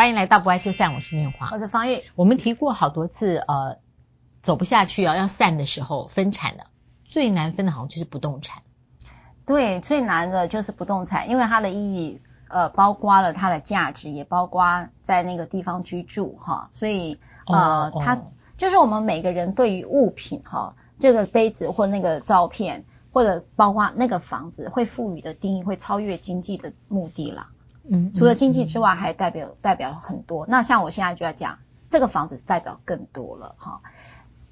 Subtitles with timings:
[0.00, 2.02] 欢迎来到不爱就散，我是念华，我是方玉。
[2.14, 3.76] 我们提过好多次，呃，
[4.40, 6.68] 走不下去啊，要散的时候分产的，
[7.04, 8.62] 最难分的好像就是不动产。
[9.44, 18.22] 对，最难的就是不动产，因为它的意义，呃，包括了它的价值，也包括在那个地方居住哈，所以呃，哦、它
[18.56, 27.48] 就是我们每个人对于物品哈，这个杯子或那个照片，或者包括那个房子，会赋予的定义会超越经济的目的啦。
[27.88, 30.46] 嗯，除了经济之外，还代表代表很多。
[30.46, 31.58] 那像我现在就要讲，
[31.88, 33.80] 这个房子代表更多了哈。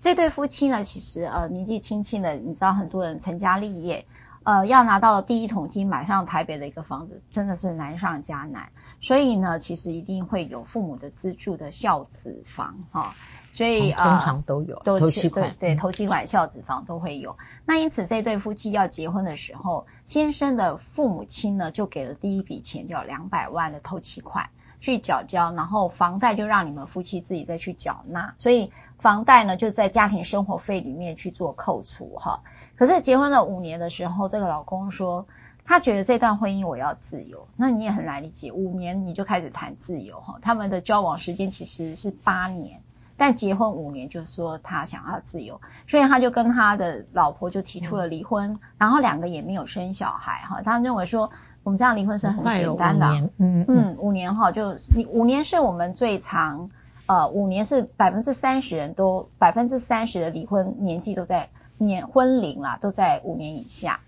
[0.01, 4.07] 这对夫妻呢，其实呃年纪轻轻的，你知道很多人成家立业，
[4.45, 8.71] 呃要拿到了第一桶金买上台北的一个房子，真的是难上加难。
[9.01, 13.15] 所以呢，其实一定会有父母的资助的孝子房哈。
[13.59, 17.37] 所以啊，通常都有，都是头期款，对，对，头期款、孝子房都会有。
[17.65, 24.51] 那因此，这对夫妻要结婚的时候，先生的父母亲呢，就给了第一笔钱，叫两百万的头期款
[24.81, 28.33] 去缴交，然后房贷就让你们夫妻自己再去缴纳。
[28.39, 32.43] 所以房贷呢，就在家庭生活费里面去做扣除哈。
[32.77, 35.27] 可是结婚了五年的时候，这个老公说，
[35.65, 37.49] 他觉得这段婚姻我要自由。
[37.57, 40.39] 那你也很难理解，五年你就开始谈自由哈？
[40.43, 42.83] 他们的交往时间其实是八年。
[43.19, 50.63] 但结婚五年，就是说他想要自由，所以他就跟他的老婆就提出了离婚，嗯、然后两个也没有生小孩哈。
[50.63, 51.31] 他认为说
[51.65, 56.71] 我们这样离婚是很简单的，嗯嗯，嗯，五年哈，就你五年是我们最长，
[57.07, 64.01] 呃，五年是百分之三十人都百分之三十的离婚年纪都在年婚龄啦，都在五年以下。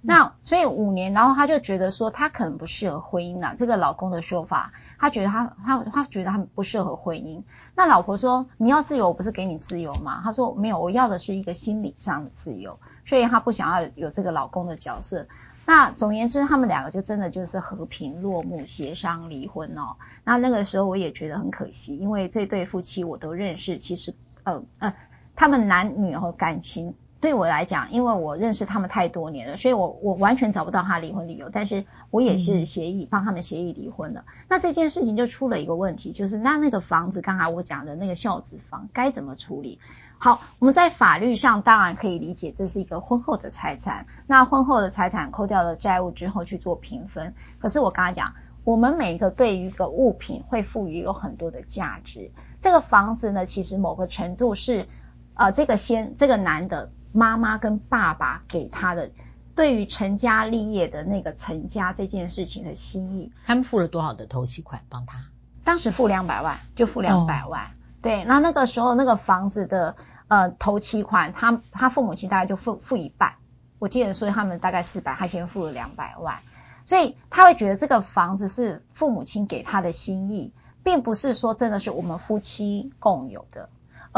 [0.00, 4.72] 那所以五年，然后他就觉得说他可能不适合婚姻了，这个老公的说法。
[5.00, 7.42] 他觉得他他他觉得他不适合婚姻。
[7.76, 15.26] 那老婆说：“你要自由，我不是给你自由吗？”他说：“没有，我要的是一个心理上的自由。”所以他不想要有这个老公的角色。
[15.66, 19.96] 那总言之，他们两个就真的就是和平落幕，协商离婚哦。
[20.24, 24.94] 那那个时候我也觉得很可惜，因为这对夫妻我都认识，其实呃呃，
[25.36, 26.94] 他们男女和感情。
[27.20, 31.50] 对我来讲，因为我认识他们太多年了，所以我我完全找不到他离婚理由。
[31.50, 34.24] 但是我也是协议、嗯、帮他们协议离婚的。
[34.48, 39.80] 那这件事情就出了一个问题，就是那那个房子，刚才我讲的那个孝子房该怎么处理？
[40.18, 44.06] 好，我们在法律上当然可以理解，这是一个婚后的财产。
[44.28, 47.34] 那婚后的财产扣掉了债务之后去做平分。
[47.58, 52.30] 可是我刚才讲，我们每一个对于一个物品会赋予有很多的价值。
[52.60, 54.86] 这个房子呢，其实某个程度是
[55.34, 56.92] 呃，这个先这个男的。
[57.12, 59.10] 妈妈跟爸爸给他的
[59.54, 65.18] 对于成家立业的那个成家这件事情的心意，他们付了多少的头期款帮他？
[65.64, 67.66] 当时付两百万，就付两百万。
[67.66, 67.70] 哦、
[68.00, 69.96] 对，那那个时候那个房子的
[70.28, 73.34] 呃头期款，他他父母亲大概就付付一半，
[73.78, 76.40] 我记得说他们大概四百，他先付了两百万，
[76.86, 80.52] 所以他会觉得这个房子是父母亲给他的心意，
[80.84, 83.68] 并不是说真的是我们夫妻共有的。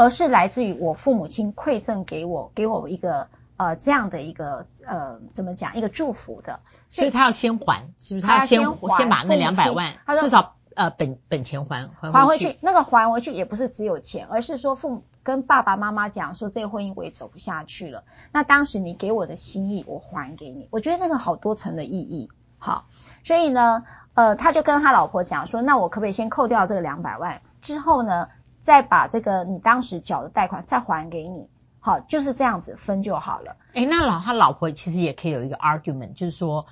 [0.01, 8.25] 而是来自于我父母亲馈赠给我，给我一个呃这样的一个呃怎么讲一个祝福的，所以他要先还，是不是？
[8.25, 11.87] 他要先还先把那两百万，至少呃本本钱还。
[12.11, 18.03] 还回去，那个还回去也不是只有钱，而是说父母跟爸爸妈妈讲说，这个婚姻我也走不下去了。
[18.31, 20.67] 那当时你给我的心意，我还给你。
[20.71, 22.85] 我觉得那个好多层的意义，好，
[23.23, 23.83] 所以呢，
[24.15, 28.29] 呃，他就跟他老婆讲说，那我可不可以先扣掉这个两百万之后呢？
[28.61, 31.49] 再把这个你当时缴的贷款再还给你，
[31.79, 33.57] 好，就是这样子分就好了。
[33.73, 36.67] 诶，那老他老婆其实也可以有一个 argument，就是说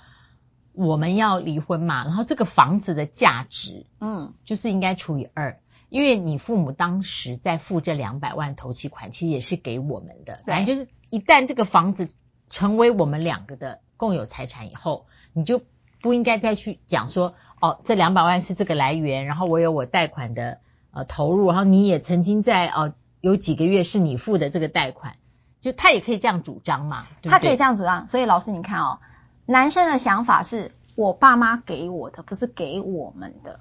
[0.72, 12.08] 我们要离婚嘛，然后这个房子的价值，嗯，就是应该除以二，因为你父母当时在付这两百万头期款，其实也是给我们的，反正就是一旦这个房子
[12.52, 15.62] 成为我们两个的共有财产以后，你就
[16.02, 20.60] 不应该再去讲说，哦，这两百万是这个来源，然后我有我贷款的。
[20.92, 25.18] 呃，投入，然后你也曾经在呃有几个月是你付的这个贷款，
[25.62, 27.32] 就他也可以这样主张嘛，对对？
[27.32, 28.08] 他可以这样主张。
[28.08, 29.00] 所以老师你看哦，
[29.46, 33.60] 男生的想法是我爸妈给我的，不是给我们的。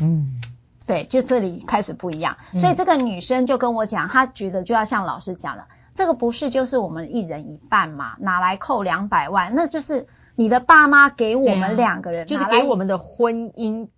[0.00, 0.40] 嗯，
[0.86, 2.38] 对，就这里开始不一样。
[2.58, 8.16] 所以这个女生就跟我讲，她觉得就要像老师讲的，这个不是就是我们一人一半嘛？
[8.20, 9.54] 哪来扣两百万？
[9.54, 13.88] 那就是你的爸妈给我们两个人，就是给我们的婚姻。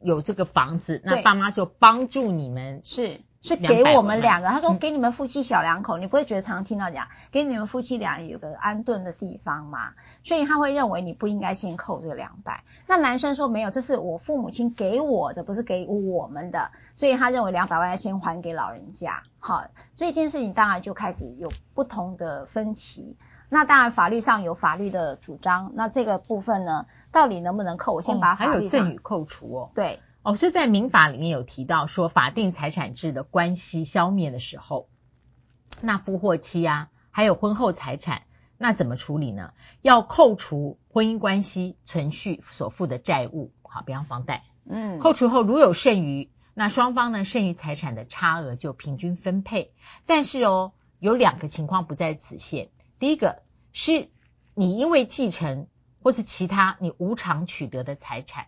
[0.00, 4.48] 有这个房子，那爸妈就帮助你们，是是给我们两个。
[4.48, 9.92] 他说给你们夫妻小两口，嗯、你不会觉得常常听到讲给你们夫妻俩有个安顿的地方吗？
[10.22, 12.64] 所以他会认为你不应该先扣这个两百。
[12.86, 19.22] 那男生说没有，这是我父母亲给我的，不是给我们的，所以他认为两百万要先还给老人家。
[19.38, 19.64] 好，
[19.96, 23.16] 这件事情当然就开始有不同的分歧。
[23.52, 26.86] 那当然法律上有法律的主张，那这个部分呢？
[27.10, 27.92] 到底能不能扣？
[27.92, 29.70] 我先把法律、哦、还有赠与扣除哦。
[29.74, 34.88] 对，哦，所以在民法里面有提到说，法定财产制的关系消灭的时候，
[35.80, 38.22] 那夫或妻啊，还有婚后财产，
[38.56, 39.52] 那怎么处理呢？
[39.82, 49.72] 要扣除婚姻关系存续所负的债务，好，比方房贷，嗯，扣除后如有剩余，那双方呢，剩余财产的差额就平均分配。
[50.06, 50.70] 但是哦，
[51.00, 52.68] 有两个情况不在此限。
[53.00, 53.42] 第一个
[53.72, 54.08] 是
[54.54, 55.66] 你因为继承
[56.02, 58.46] 或是其他你无偿取得的财产，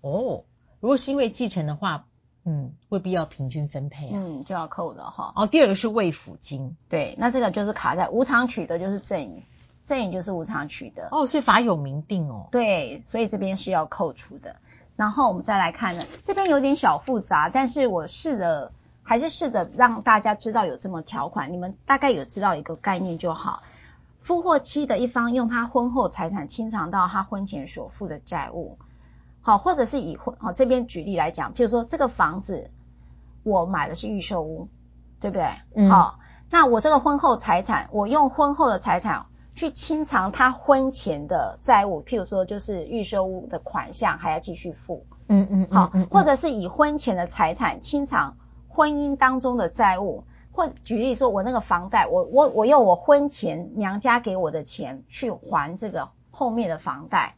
[0.00, 0.44] 哦。
[0.80, 2.06] 如果是因为继承的话，
[2.44, 5.32] 嗯，未必要平均分配啊，嗯，就要扣的哈。
[5.34, 9.42] 哦，第二个是未抚金，对，那这个就是卡在无偿取得，就是赠与，
[9.86, 11.08] 赠与就是无偿取得。
[11.10, 12.48] 哦，所以法有明定哦。
[12.52, 14.56] 对，所以这边是要扣除的。
[14.94, 18.72] 然后我们再来看呢，这边有点小复杂，但是我试着
[19.04, 23.62] 还是试着让大家知道有这么条款，你们大概有知道一个概念就好。
[24.22, 28.78] 夫或妻的一方用他婚后财产清偿到他婚前所负的债务。
[29.42, 32.70] 好，或者是以婚好这边举例来讲，就是说这个房子
[33.42, 34.68] 我买的是预售屋，
[35.20, 35.46] 对不对？
[35.74, 35.90] 嗯。
[35.90, 36.18] 好，
[36.48, 45.04] 那我这个婚后财产，我用婚后的财产去清偿他婚前的债务，譬如说就是预售屋的款项还要继续付。
[45.28, 45.68] 嗯嗯。
[45.70, 48.38] 好，或者是以婚前的财产清偿
[48.74, 57.36] 婚姻当中的债务，或举例说，我那个房贷，我我我用我婚前娘家给我的钱去还这个后面的房贷。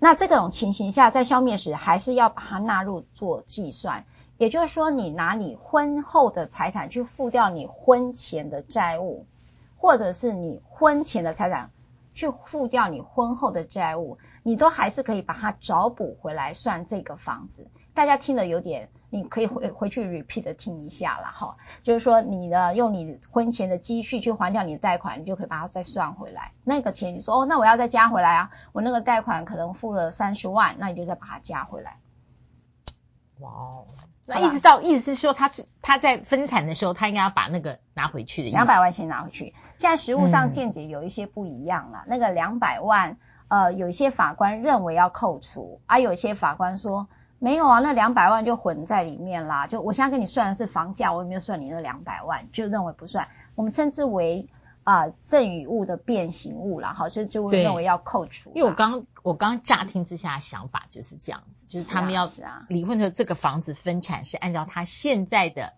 [0.00, 9.26] 那这种情形下，在消灭时还是要把它纳入做计算，也就是说，你拿你婚后的财产去付掉你婚前的债务，
[9.76, 11.70] 或者是你婚前的财产
[12.12, 17.68] 去付掉你婚后的债务，你都还是可以把它找补回来算这个房子。
[17.94, 18.90] 大家听得有点。
[19.14, 26.50] 你可以回回去 repeat 的听一下啦，哈，就是说你的用你婚前的积蓄去还掉你的贷款，你就可以把它再算回来。
[26.64, 31.98] 那个钱你说哦，那我要再加回来啊，我那个贷款可能付了三十万，那你就再把它加回来。
[33.38, 33.86] 哇哦，
[34.26, 35.48] 那一直到意思是说他
[35.80, 39.54] 他在分产的时候，他应该要把那个拿回去的，两百万先拿回去。
[39.76, 43.16] 现在实物上见解有一些不一样了，嗯、那个两百万，
[43.46, 47.06] 呃，有一些法官认为要扣除，而、啊、有一些法官说。
[47.44, 49.66] 没有啊，那两百万就混在里面啦。
[49.66, 53.28] 就我现在跟你算的是房价，我也没有算你那两百万，就认为不算。
[53.54, 54.48] 我们称之为
[54.82, 58.50] 啊赠与物的变形物啦，好，所以就认为要扣除。
[58.54, 62.30] 因为我刚我刚乍听之下的想法就是这样子，就是他们要
[62.70, 65.74] 离婚的这个房子分产是按照他现在的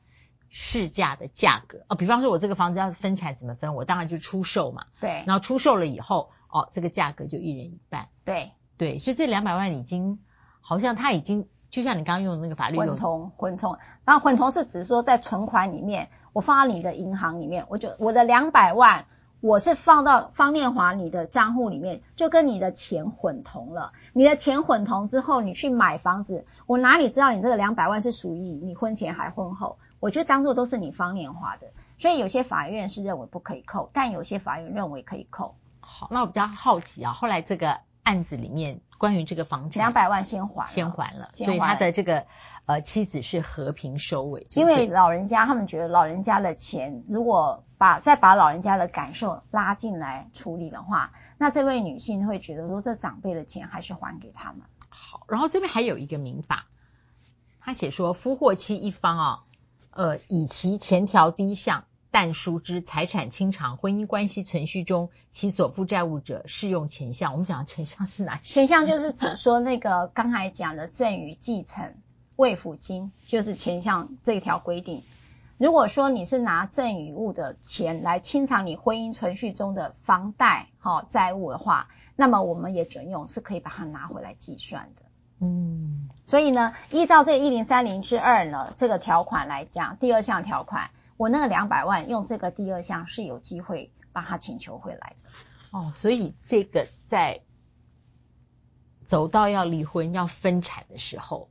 [0.49, 1.97] 市价的价格哦。
[1.97, 3.75] 比方说，我这个房子要分产怎么分？
[3.75, 4.87] 我当然就出售嘛。
[5.01, 5.25] 对。
[5.27, 8.07] 然后出售了以后，哦，这个价格就一人一半。
[8.25, 10.21] 对对，所以这两百万已经。
[10.69, 11.47] 好像他已经
[11.77, 13.77] 就像你刚刚用的那个法律混同混同，
[14.07, 19.05] 然后混同是指说在存款里面，我放到你的银行里面，我就我的两百万，
[19.43, 23.93] 我是放到方念华你的账户里面，就跟你的钱混同了。
[24.15, 29.77] 你的钱混同之后，你去买房子，我哪里知道你这个两百万是属于你婚前还婚后？
[30.01, 31.67] 我就当做都是你方念华的。
[31.99, 35.57] 所以有些法院是认为不可以扣，但有些法院认为可以扣。
[35.81, 37.81] 好，那我比较好奇啊，后来这个。
[38.07, 42.25] 案子里面关于这个房产，两百万先还，先还了，所以他的这个
[42.65, 44.47] 呃妻子是和平收尾。
[44.53, 54.63] 因为老人家他们觉得老人家的钱，如果把再把老人家的感受拉进来处理的话，那这位女性会觉得说，这长辈的钱还是还给他们。
[54.89, 56.67] 好，然后这边还有一个民法，
[57.61, 59.43] 他写说夫或妻一方啊，
[59.91, 61.87] 呃，以其前条第一项。
[62.19, 67.33] 但熟知财产清偿婚姻关系存续中，其所负债务者适用前项。
[67.33, 68.55] 我们讲的前项是哪些？
[68.55, 71.95] 前项就是指说那个刚才讲的赠与、继承、
[72.35, 75.03] 未抚金，就是前项这一条规定。
[75.59, 85.03] 如果说你是拿赠与物的钱来清偿你婚姻存续中的房贷哈债务的话，那么我们也准用，是可以把它拿回来计算的。
[85.41, 90.89] 嗯，所以呢，依照这一零三零之二呢这个条款来讲，第二项条款。
[91.17, 95.31] 我那个两百万用这个第二项是有机会把他请求回来的
[95.79, 97.41] 哦，所以这个在
[99.05, 101.49] 走到要离婚要分产的时候，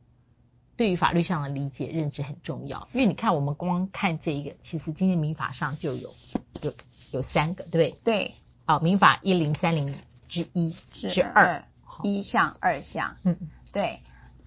[0.76, 2.88] 对于法律上的理解认知很重要。
[2.94, 6.14] 因为你看，我们光看这一个，其实今天民法上就有
[6.62, 6.74] 有
[7.12, 8.00] 有三个，对不对？
[8.04, 8.36] 对，
[8.68, 9.96] 哦，民法一零三零
[10.28, 11.66] 之一之二
[12.04, 14.02] 一项二项，嗯，对。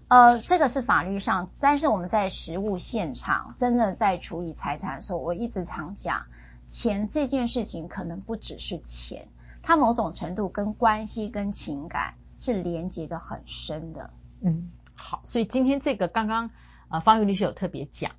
[0.08, 6.24] 呃，这个是法律上，但是我们在实务现场，真的在处理财产的时候，我一直常讲，
[6.66, 9.28] 钱这件事情可能不只是钱，
[9.62, 14.10] 它某种程度跟关系跟情感是连接的很深的。
[14.40, 16.50] 嗯，好，所以今天这个刚刚
[16.88, 18.12] 呃方玉律师有特别讲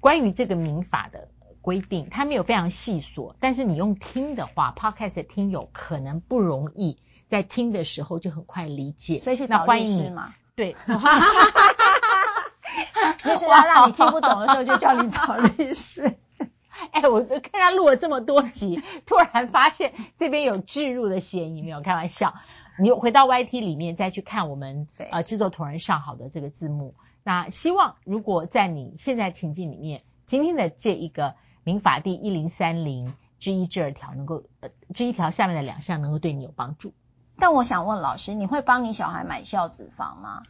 [0.00, 1.28] 关于这个民法的
[1.60, 6.96] 规定，它没有非常细琐，但是你用听的话，Podcast 的听友可能不容易
[7.28, 10.34] 在听的时候就很快理解，所以去找律师嘛。
[10.56, 13.36] 对，哈哈哈哈哈。
[13.36, 16.16] 师啊，让你听不懂的时候就叫你找律师。
[16.92, 22.34] 哎、欸，我看他录了这么多集，突然发现这边有置入的嫌疑，没有开玩笑。
[22.78, 26.94] 你回到 YT 里面再去看我们呃制作同仁上好的这个字幕。
[27.22, 36.92] 那希望如果在你现在情境里面，今天的这一个民法第一零三零之一至二条能够呃这一条下面的两项能够对你有帮助。
[37.36, 40.42] 但我想问老师，你会帮你小孩买孝子房吗？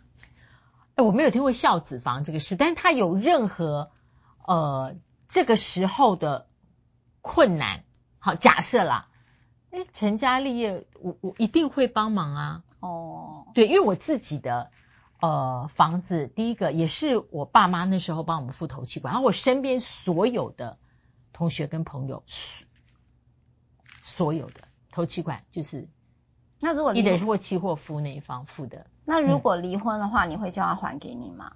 [0.91, 3.91] 哎、欸，我没有听过孝子房这个事，但是他有任何
[4.47, 4.95] 呃
[5.26, 6.47] 这个时候的
[7.21, 7.85] 困难，
[8.19, 9.09] 好假设啦。
[9.71, 12.62] 哎，成家立业，我我一定会帮忙啊。
[12.79, 14.71] 哦，对，因为我自己的
[15.21, 20.79] 呃房子，第一个也是我爸妈那时候帮我们付头期款，然后我身边所有的
[21.33, 22.23] 同学跟朋友，
[24.05, 25.88] 所有的头期款就是，
[26.61, 28.87] 那如果你得是或妻或夫那一方付的。
[29.04, 31.52] 那如果离婚的话，嗯、你会叫他还给你吗？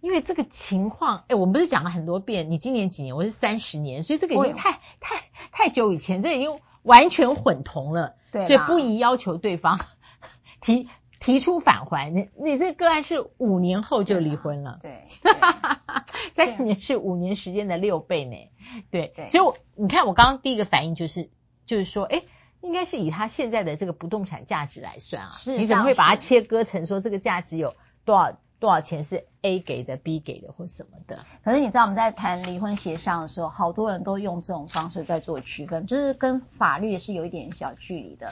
[0.00, 3.16] 因为这个情况，哎，我们不是讲了很多遍，你今年几年？
[3.16, 6.58] 我是三十年，所以这个已经太太太久以前，这已经。
[6.84, 9.80] 完全混同了，对，所以不宜要求对方
[10.60, 10.86] 提
[11.18, 12.14] 提出返还。
[12.14, 15.06] 你你这个个案是五年后就离婚了，对，
[16.34, 18.36] 三十年是五年时间的六倍呢，
[18.90, 21.30] 对，对，所以我你看我刚刚第一个反应就是
[21.64, 22.24] 就是说，哎，
[22.64, 28.36] 应该是以他现在的这个不动产价值来算啊，是你怎么会把它切割成说这个价值有多少？
[28.60, 31.18] 多少钱是 A 给的，B 给的，或什么的？
[31.42, 38.26] 可是你知道我们在谈离婚协商的时候，好多人都用这种方式在做区分，就是跟法律是有一点小距离的。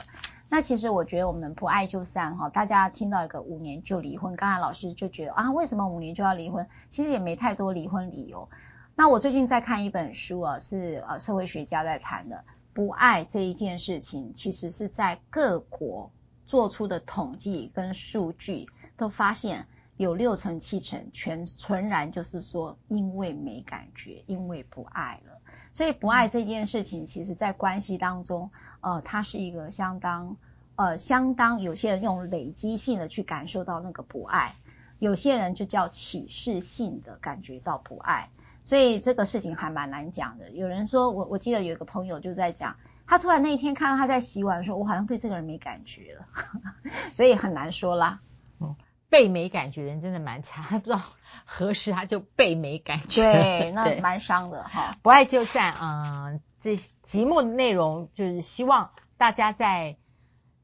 [0.49, 6.67] 那其实我觉得我们不爱就散哈，大家听到一个五年就离婚，刚才老师就觉得啊，为什么五年就要离婚？
[6.89, 8.49] 其实也没太多离婚理由。
[8.95, 16.11] 那我最近在看一本书啊，是呃社会学家在谈的，不爱这一件事情，其实是在各国
[16.45, 19.67] 做出的统计跟数据都发现。
[19.95, 25.39] 有六成七成全纯然就是说，因为没感觉，因为不爱了。
[25.71, 28.49] 所以不爱这件事情，其实在关系当中，
[28.81, 30.35] 呃，它是一个相当，
[30.75, 34.55] 呃，相当有些人用累积性的去感受到那个不爱，
[34.97, 38.29] 有些人就叫启示性的感觉到不爱。
[38.63, 40.49] 所以这个事情还蛮难讲的。
[40.51, 46.25] 有人说我我记得有一个朋友就在讲，他突然那一天看到他在洗碗的时候，我好像对这个人没感觉了，
[47.13, 48.19] 所以很难说啦。
[48.59, 48.75] 嗯。
[49.09, 50.99] 被没感觉的人真的蛮惨，还 不知道
[51.45, 53.21] 何时他就被没感觉。
[53.21, 54.97] 对， 那蛮伤的哈。
[55.03, 59.97] 不爱就散，嗯，这节目的内容就是希望大家在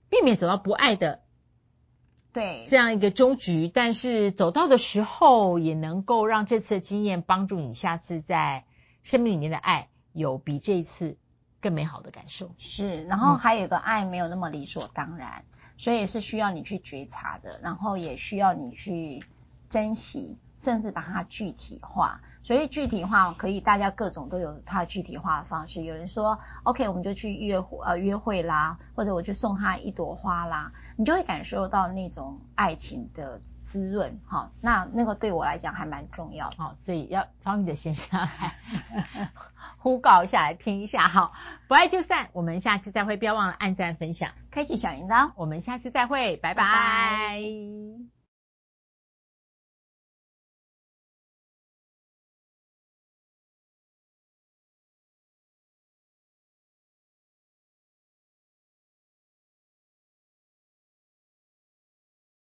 [0.09, 1.21] 避免走到不爱的
[2.33, 8.65] 对这样一个终局，但是走到的时候也能够让这次的经验帮助你下次在
[9.03, 11.17] 生命里面的爱有比这一次
[11.61, 12.51] 更美好的感受。
[12.57, 15.43] 是，然后还有一个爱没有那么理所当然。
[15.47, 19.23] 嗯所以是需要你去觉察的，然后也需要你去
[19.69, 22.21] 珍惜，甚至把它具体化。
[22.41, 25.83] 所以具体化可以，大家各种都有它具体化的方式。
[25.83, 34.19] 有人说，OK，我们就去约会呃约会啦，或者我去送他一朵花啦，你就会感受到那种爱情的滋润。
[34.25, 36.55] 哈，那那个对我来讲还蛮重要的。
[36.57, 39.29] 好，所以要方宇的先生来
[39.77, 41.07] 呼告一下，来听一下。
[41.07, 41.33] 哈，
[41.67, 45.33] 不爱就散，我们下次再会，不要忘了按赞、分享、开启小铃铛。
[45.35, 46.63] 我们下次再会，拜拜。
[46.63, 48.18] 拜拜。